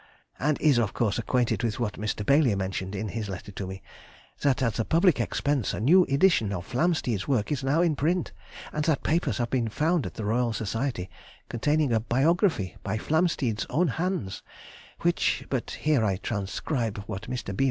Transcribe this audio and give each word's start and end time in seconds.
and 0.39 0.59
is 0.59 0.79
of 0.79 0.93
course 0.95 1.19
acquainted 1.19 1.61
with 1.61 1.79
what 1.79 1.93
Mr. 1.93 2.25
Baily 2.25 2.55
mentioned 2.57 2.95
in 2.95 3.09
his 3.09 3.29
letter 3.29 3.51
to 3.51 3.67
me, 3.67 3.83
that 4.41 4.63
at 4.63 4.73
the 4.73 4.83
public 4.83 5.19
expense 5.21 5.75
a 5.75 5.79
new 5.79 6.05
edition 6.05 6.51
of 6.51 6.65
Flamsteed's 6.67 7.27
work 7.27 7.51
is 7.51 7.63
now 7.63 7.83
in 7.83 7.95
print, 7.95 8.31
and 8.73 8.83
that 8.85 9.03
papers 9.03 9.37
have 9.37 9.51
been 9.51 9.67
found 9.69 10.07
at 10.07 10.15
the 10.15 10.25
Royal 10.25 10.53
Society 10.53 11.07
containing 11.49 11.93
a 11.93 11.99
biography 11.99 12.75
by 12.81 12.97
Flamsteed's 12.97 13.67
own 13.69 13.89
hands, 13.89 14.41
which—but 15.01 15.69
here 15.69 16.03
I 16.03 16.17
transcribe 16.17 17.03
what 17.05 17.29
Mr. 17.29 17.55
B. 17.55 17.59